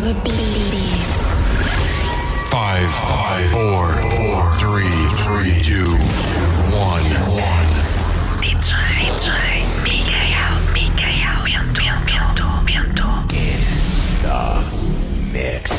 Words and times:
the 0.00 0.14
beats. 0.24 1.20
Five, 2.48 2.88
five, 2.90 3.50
four, 3.50 3.86
four, 4.16 4.40
three, 4.56 4.96
three, 5.20 5.60
two, 5.60 5.92
one, 6.72 7.04
one. 7.36 7.66
DJ, 8.40 8.72
DJ, 9.04 9.28
Mikael, 9.84 10.56
Mikael, 10.72 11.44
Bento, 11.44 12.48
Bento, 12.64 13.10
Bento. 13.26 13.60
Mix. 15.32 15.70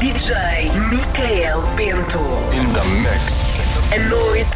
DJ 0.00 0.30
Mikael 0.90 1.60
Bento. 1.76 2.22
In 2.50 2.66
the 2.72 2.84
mix. 3.02 3.44
A 3.92 3.98
noite 4.10 4.55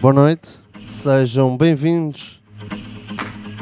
Boa 0.00 0.14
noite, 0.14 0.60
sejam 0.88 1.56
bem-vindos 1.56 2.40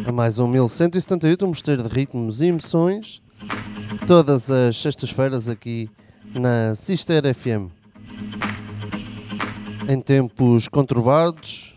a 0.07 0.13
mais 0.13 0.39
um 0.39 0.47
1178, 0.47 1.47
um 1.47 1.49
mosteiro 1.49 1.83
de 1.83 1.89
ritmos 1.89 2.43
e 2.43 2.49
emoções, 2.49 3.23
todas 4.07 4.51
as 4.51 4.77
sextas-feiras 4.77 5.49
aqui 5.49 5.89
na 6.39 6.75
Sister 6.75 7.23
FM. 7.35 7.73
Em 9.89 9.99
tempos 9.99 10.69
conturbados, 10.69 11.75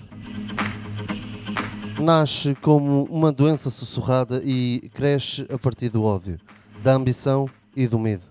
nasce 1.98 2.54
como 2.56 3.06
uma 3.06 3.32
doença 3.32 3.70
sussurrada 3.70 4.42
e 4.44 4.90
cresce 4.94 5.48
a 5.50 5.58
partir 5.58 5.88
do 5.88 6.04
ódio, 6.04 6.38
da 6.84 6.92
ambição 6.92 7.50
e 7.74 7.88
do 7.88 7.98
medo. 7.98 8.26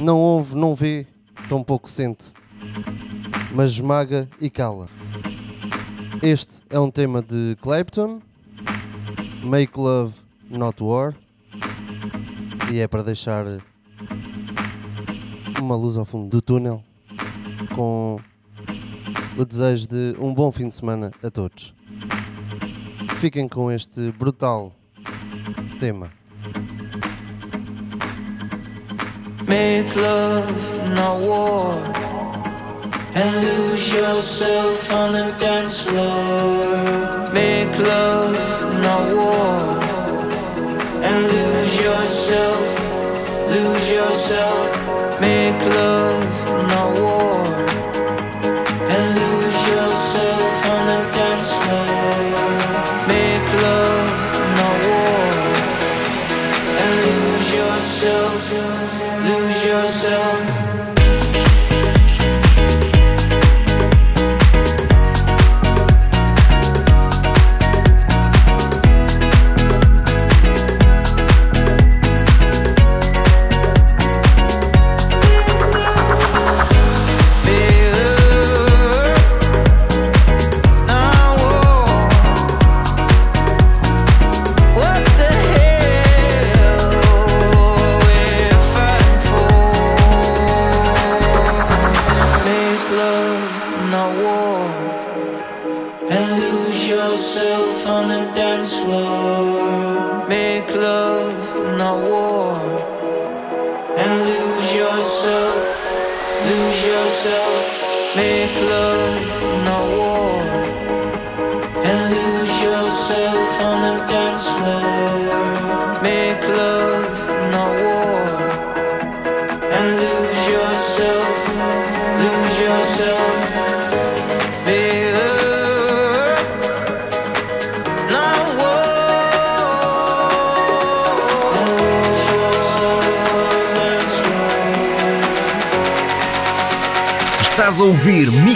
Não 0.00 0.18
ouve, 0.18 0.56
não 0.56 0.74
vê, 0.74 1.06
tampouco 1.48 1.88
sente, 1.88 2.24
mas 3.54 3.70
esmaga 3.70 4.28
e 4.40 4.50
cala. 4.50 4.88
Este 6.24 6.62
é 6.70 6.80
um 6.80 6.90
tema 6.90 7.20
de 7.20 7.54
Clapton, 7.60 8.22
Make 9.42 9.78
Love 9.78 10.14
Not 10.48 10.82
War, 10.82 11.14
e 12.72 12.78
é 12.78 12.88
para 12.88 13.02
deixar 13.02 13.44
uma 15.60 15.76
luz 15.76 15.98
ao 15.98 16.06
fundo 16.06 16.30
do 16.30 16.40
túnel 16.40 16.82
com 17.74 18.18
o 19.36 19.44
desejo 19.44 19.86
de 19.86 20.16
um 20.18 20.32
bom 20.32 20.50
fim 20.50 20.66
de 20.66 20.74
semana 20.74 21.10
a 21.22 21.30
todos. 21.30 21.74
Fiquem 23.18 23.46
com 23.46 23.70
este 23.70 24.10
brutal 24.12 24.72
tema. 25.78 26.10
Make 29.46 29.94
love, 29.98 30.50
not 30.94 31.26
war. 31.26 32.03
And 33.16 33.44
lose 33.44 33.92
yourself 33.92 34.92
on 34.92 35.12
the 35.12 35.32
dance 35.38 35.80
floor. 35.80 37.30
Make 37.32 37.78
love, 37.78 38.32
not 38.82 39.14
war. 39.14 39.73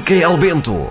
Micael 0.08 0.38
Bento. 0.38 0.87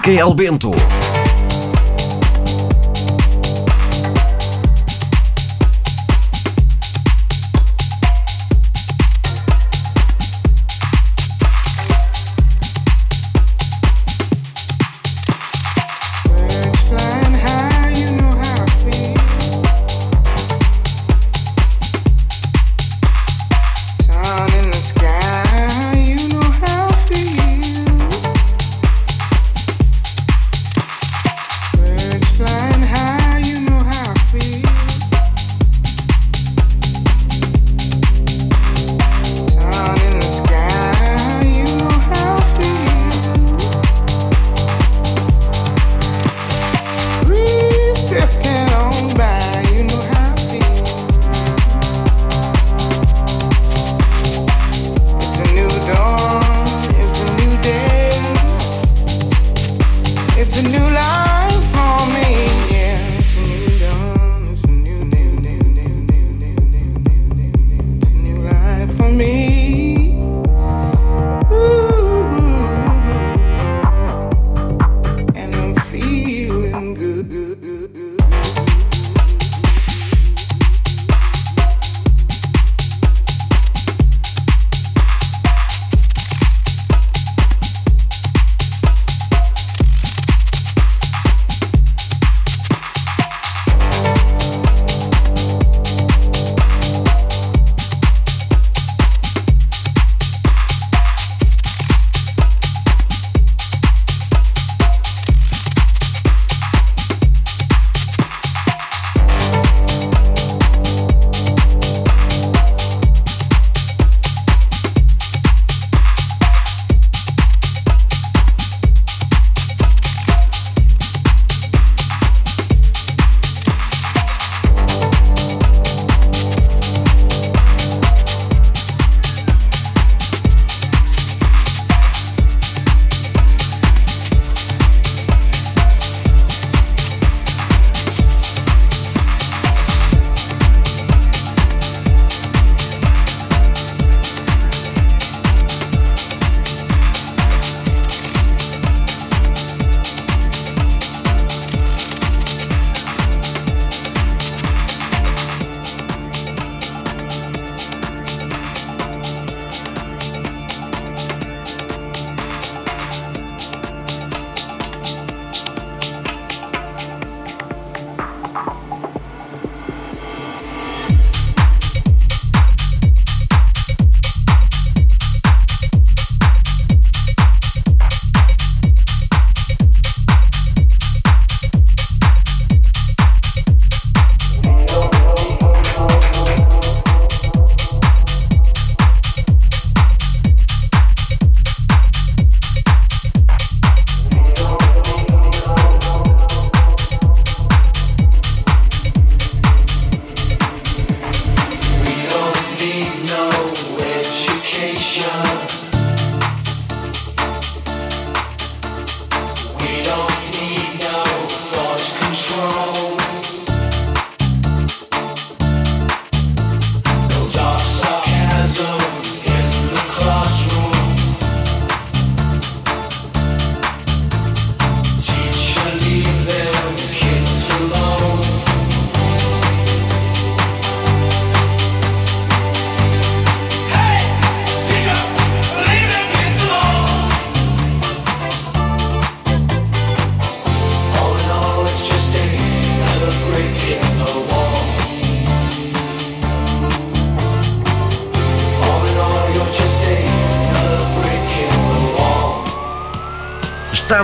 Micael 0.00 0.32
Bento. 0.34 0.99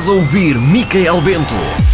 A 0.07 0.09
ouvir 0.09 0.57
Micael 0.61 1.21
Bento. 1.21 1.86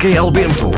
Micael 0.00 0.30
Bento. 0.30 0.77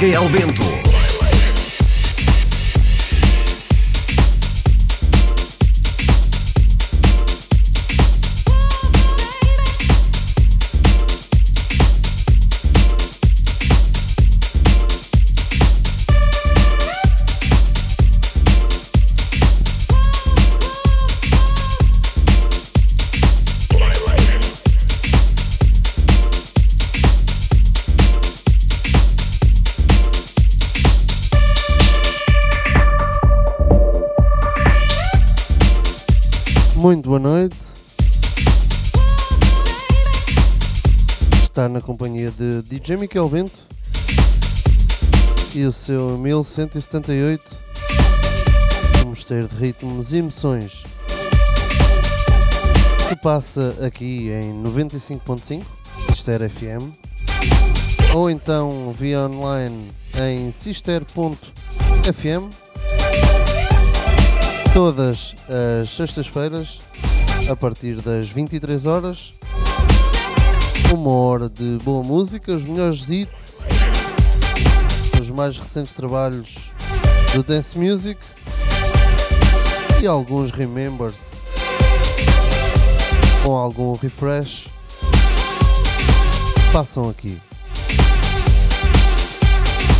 Micael 0.00 0.28
Bento. 0.28 0.67
Miquel 42.96 43.28
Bento 43.28 43.66
e 45.54 45.64
o 45.64 45.72
seu 45.72 46.16
1178 46.16 47.56
um 49.04 49.08
mosteiro 49.10 49.46
de 49.48 49.56
ritmos 49.56 50.12
e 50.12 50.18
emoções 50.18 50.84
que 53.08 53.16
passa 53.16 53.76
aqui 53.84 54.30
em 54.30 54.62
95.5 54.62 55.62
Sister 56.10 56.48
FM 56.48 56.94
ou 58.14 58.30
então 58.30 58.94
via 58.98 59.20
online 59.20 59.90
em 60.22 60.50
sister.fm 60.50 61.38
todas 64.72 65.34
as 65.82 65.90
sextas-feiras 65.90 66.80
a 67.50 67.56
partir 67.56 67.96
das 67.96 68.30
23 68.30 68.86
horas 68.86 69.34
uma 70.92 71.10
hora 71.10 71.48
de 71.48 71.78
boa 71.84 72.02
música, 72.02 72.54
os 72.54 72.64
melhores 72.64 73.08
hits 73.08 73.58
os 75.20 75.30
mais 75.30 75.58
recentes 75.58 75.92
trabalhos 75.92 76.70
do 77.34 77.42
Dance 77.42 77.78
Music 77.78 78.18
e 80.00 80.06
alguns 80.06 80.50
remembers 80.50 81.32
com 83.44 83.54
algum 83.54 83.94
refresh. 83.94 84.68
Passam 86.72 87.10
aqui. 87.10 87.38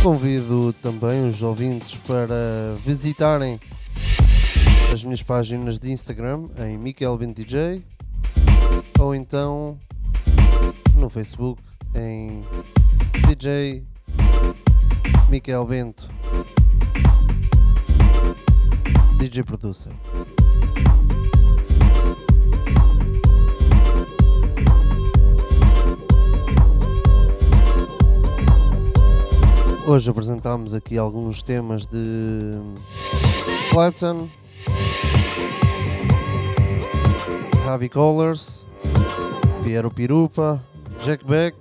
Convido 0.01 0.73
também 0.81 1.29
os 1.29 1.43
ouvintes 1.43 1.95
para 2.07 2.75
visitarem 2.83 3.59
as 4.91 5.03
minhas 5.03 5.21
páginas 5.21 5.77
de 5.77 5.91
Instagram 5.91 6.45
em 6.65 6.77
Miquel 6.77 7.15
Bento 7.17 7.43
DJ 7.43 7.83
ou 8.97 9.13
então 9.13 9.77
no 10.99 11.09
Facebook 11.09 11.61
em 11.95 12.45
DJ 13.25 13.83
Miquel 15.29 15.65
Bento 15.65 16.09
DJ 19.17 19.43
Producer. 19.43 19.93
Hoje 29.87 30.09
apresentámos 30.09 30.73
aqui 30.73 30.97
alguns 30.97 31.41
temas 31.41 31.85
de 31.85 32.51
Clapton, 33.71 34.27
Javi 37.63 37.87
Colors, 37.89 38.65
Piero 39.63 39.89
Pirupa, 39.89 40.61
Jack 41.03 41.25
Beck, 41.25 41.55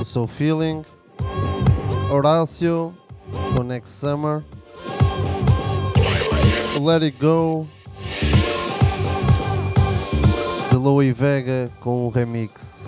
o 0.00 0.04
Soul 0.04 0.26
Feeling, 0.26 0.84
Horácio, 2.10 2.94
com 3.54 3.62
Next 3.62 3.92
Summer, 3.94 4.42
Let 6.80 7.02
It 7.02 7.16
Go, 7.20 7.66
de 10.70 10.76
Louie 10.76 11.12
Vega 11.12 11.70
com 11.80 12.06
o 12.06 12.10
remix 12.10 12.82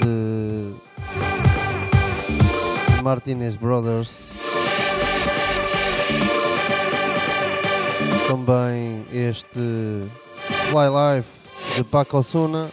de 0.00 0.74
Martinez 3.02 3.56
Brothers. 3.56 4.28
também 8.28 9.06
este 9.10 9.58
Fly 10.70 10.88
Life 10.90 11.37
de 11.78 11.84
Paco 11.84 12.18
Osuna, 12.18 12.68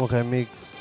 um 0.00 0.04
remix, 0.06 0.74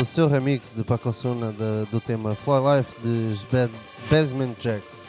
o 0.00 0.04
seu 0.04 0.28
remix 0.28 0.72
de 0.74 0.84
Paco 0.84 1.08
Osuna 1.08 1.50
de- 1.52 1.90
do 1.90 2.00
tema 2.00 2.36
Fly 2.36 2.76
Life 2.78 2.92
de 3.02 3.36
Bad- 3.50 3.72
Basement 4.08 4.54
Jacks. 4.60 5.02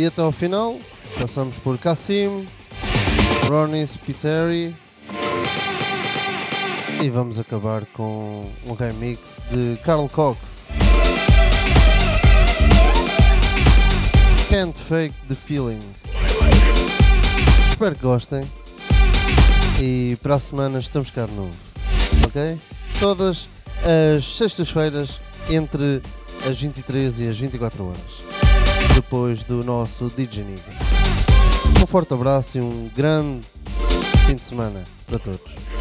E 0.00 0.06
até 0.06 0.22
ao 0.22 0.30
final 0.32 0.78
passamos 1.18 1.56
por 1.56 1.76
Cassim, 1.76 2.46
Ronnie 3.48 3.84
Spiteri 3.86 4.74
e 7.02 7.10
vamos 7.10 7.38
acabar 7.38 7.84
com 7.94 8.48
um 8.66 8.74
remix 8.74 9.18
de 9.50 9.76
Carl 9.84 10.08
Cox. 10.08 10.59
Can't 14.50 14.76
Fake 14.76 15.14
the 15.28 15.34
Feeling. 15.36 15.78
Espero 17.68 17.94
que 17.94 18.02
gostem. 18.02 18.50
E 19.80 20.18
para 20.20 20.34
a 20.34 20.40
semana 20.40 20.80
estamos 20.80 21.08
cá 21.08 21.24
de 21.24 21.32
novo. 21.34 21.54
Ok? 22.26 22.58
Todas 22.98 23.48
as 23.84 24.24
sextas-feiras 24.24 25.20
entre 25.48 26.02
as 26.48 26.60
23 26.60 27.20
e 27.20 27.28
as 27.28 27.38
24 27.38 27.86
horas. 27.86 28.24
Depois 28.96 29.44
do 29.44 29.62
nosso 29.62 30.10
DJ 30.10 30.42
Niga. 30.42 30.62
Um 31.80 31.86
forte 31.86 32.12
abraço 32.12 32.58
e 32.58 32.60
um 32.60 32.90
grande 32.92 33.46
fim 34.26 34.34
de 34.34 34.42
semana 34.42 34.82
para 35.06 35.20
todos. 35.20 35.79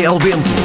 Micael 0.00 0.18
Bento. 0.18 0.59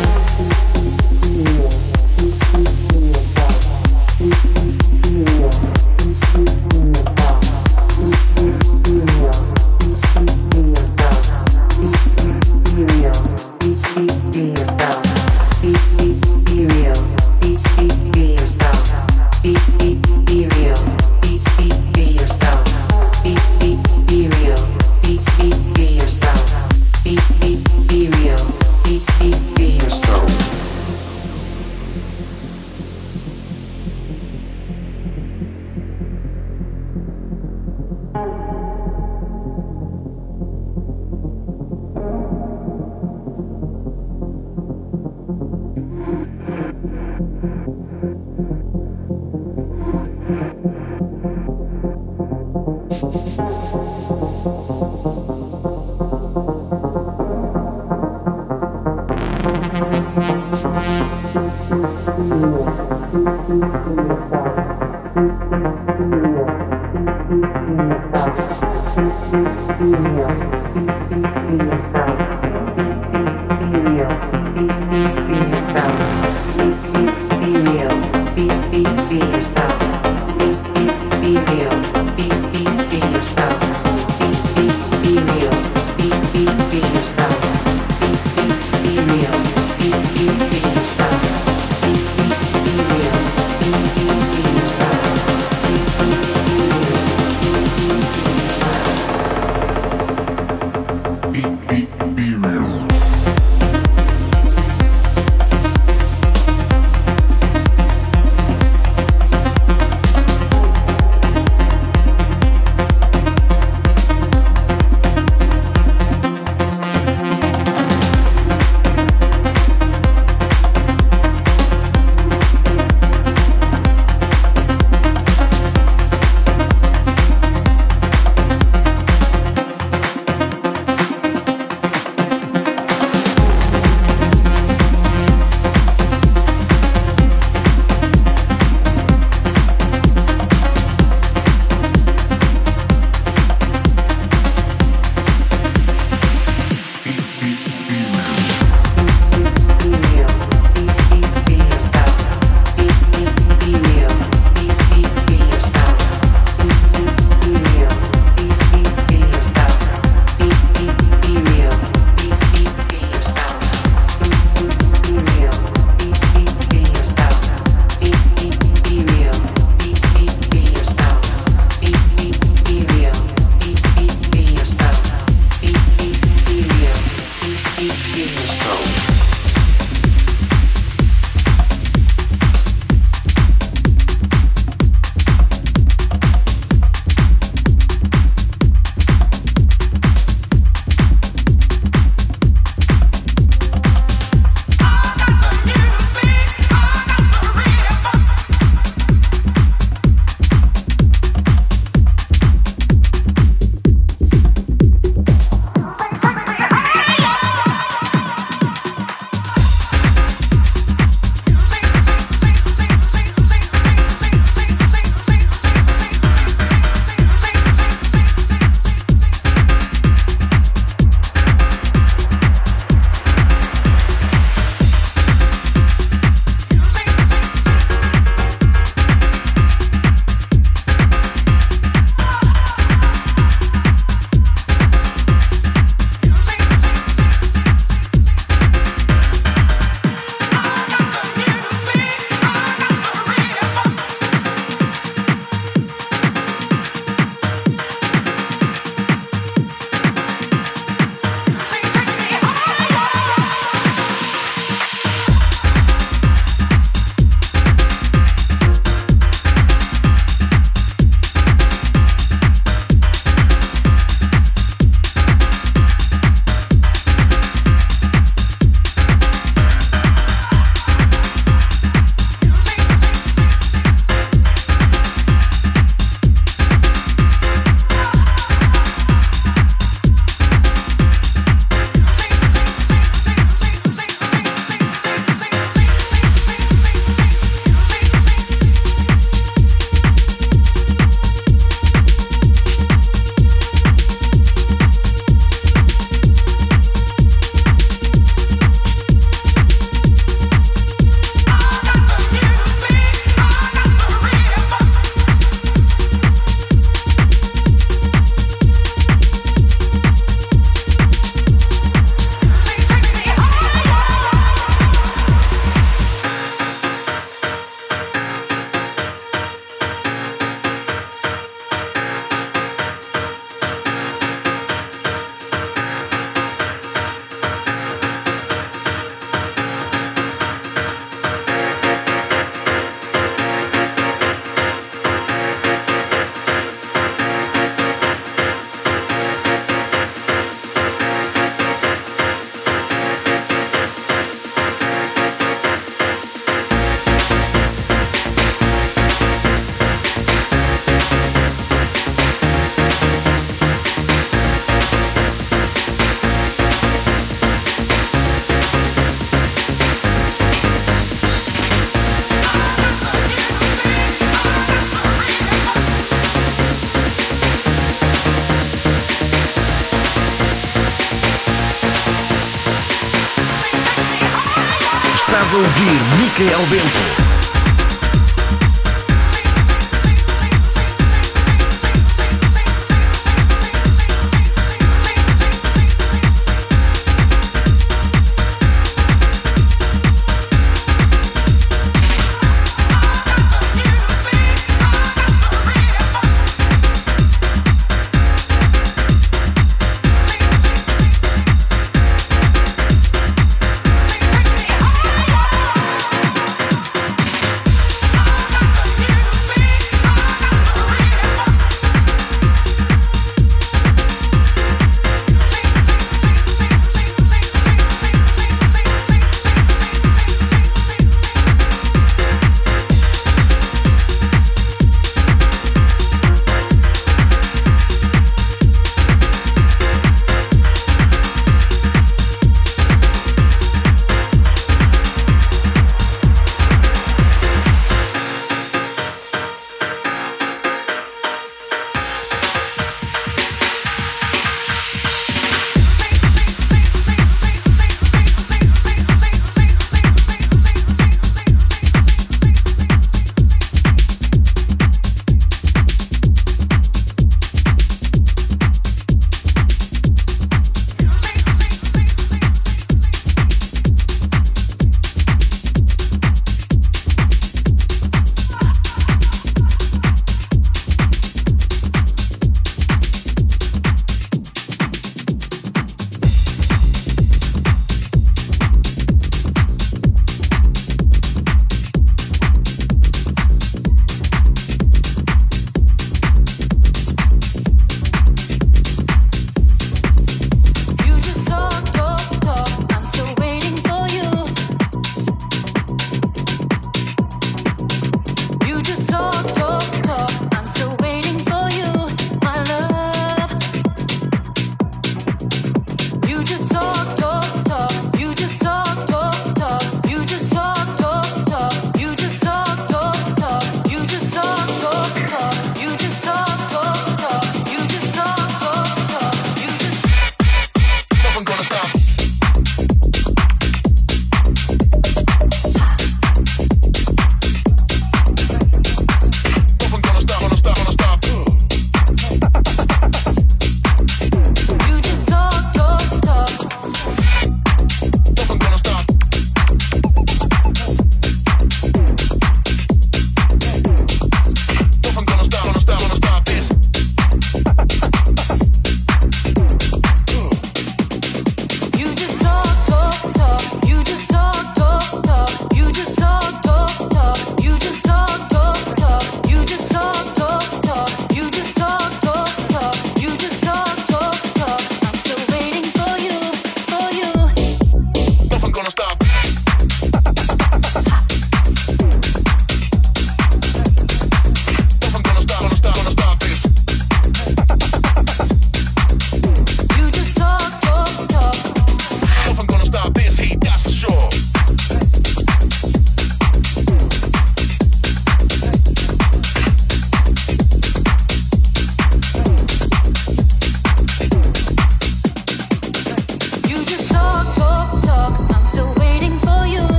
Estás 376.38 376.54
a 376.54 376.58
ouvir 376.60 376.66
Micael 376.66 376.70
Bento. 376.70 377.15